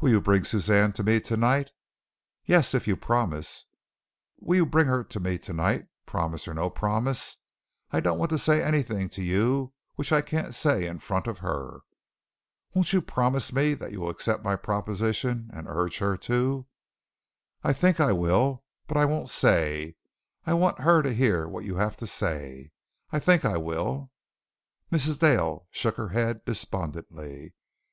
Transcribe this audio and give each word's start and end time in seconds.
"Will 0.00 0.10
you 0.10 0.20
bring 0.20 0.44
Suzanne 0.44 0.92
to 0.92 1.02
me 1.02 1.18
tonight?" 1.20 1.72
"Yes, 2.44 2.72
if 2.72 2.86
you 2.86 2.96
promise." 2.96 3.64
"Will 4.38 4.54
you 4.58 4.64
bring 4.64 4.86
her 4.86 5.02
to 5.02 5.18
me 5.18 5.38
tonight, 5.38 5.88
promise 6.06 6.46
or 6.46 6.54
no 6.54 6.70
promise? 6.70 7.36
I 7.90 7.98
don't 7.98 8.16
want 8.16 8.30
to 8.30 8.38
say 8.38 8.62
anything 8.62 9.08
to 9.08 9.24
you 9.24 9.72
which 9.96 10.12
I 10.12 10.20
can't 10.22 10.54
say 10.54 10.86
in 10.86 11.00
front 11.00 11.26
of 11.26 11.40
her." 11.40 11.80
"Won't 12.74 12.92
you 12.92 13.02
promise 13.02 13.52
me 13.52 13.74
that 13.74 13.90
you 13.90 14.00
will 14.02 14.10
accept 14.10 14.44
my 14.44 14.54
proposition 14.54 15.50
and 15.52 15.66
urge 15.68 15.98
her 15.98 16.16
to?" 16.18 16.68
"I 17.64 17.72
think 17.72 17.98
I 17.98 18.12
will, 18.12 18.62
but 18.86 18.96
I 18.96 19.04
won't 19.04 19.30
say. 19.30 19.96
I 20.46 20.54
want 20.54 20.78
her 20.78 21.02
to 21.02 21.12
hear 21.12 21.48
what 21.48 21.64
you 21.64 21.74
have 21.74 21.96
to 21.96 22.06
say. 22.06 22.70
I 23.10 23.18
think 23.18 23.44
I 23.44 23.56
will." 23.56 24.12
Mrs. 24.92 25.18
Dale 25.18 25.66
shook 25.72 25.96
her 25.96 26.10
head 26.10 26.44
despondently. 26.44 27.54